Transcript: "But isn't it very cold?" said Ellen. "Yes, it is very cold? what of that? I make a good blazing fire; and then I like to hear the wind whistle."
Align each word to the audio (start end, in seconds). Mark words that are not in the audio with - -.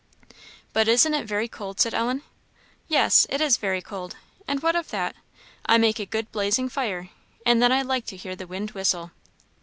"But 0.73 0.87
isn't 0.87 1.13
it 1.13 1.27
very 1.27 1.47
cold?" 1.47 1.79
said 1.79 1.93
Ellen. 1.93 2.23
"Yes, 2.87 3.27
it 3.29 3.39
is 3.39 3.57
very 3.57 3.83
cold? 3.83 4.15
what 4.61 4.75
of 4.75 4.89
that? 4.89 5.15
I 5.67 5.77
make 5.77 5.99
a 5.99 6.07
good 6.07 6.31
blazing 6.31 6.69
fire; 6.69 7.09
and 7.45 7.61
then 7.61 7.71
I 7.71 7.83
like 7.83 8.07
to 8.07 8.17
hear 8.17 8.35
the 8.35 8.47
wind 8.47 8.71
whistle." 8.71 9.11